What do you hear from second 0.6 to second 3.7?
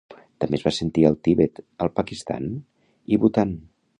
va sentir al Tibet, el Pakistan, i Bhutan.